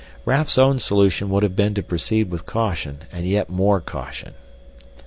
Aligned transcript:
Raf's 0.25 0.57
own 0.57 0.79
solution 0.79 1.29
would 1.29 1.43
have 1.43 1.55
been 1.55 1.75
to 1.75 1.83
proceed 1.83 2.31
with 2.31 2.47
caution 2.47 3.03
and 3.11 3.27
yet 3.27 3.51
more 3.51 3.79
caution. 3.79 4.33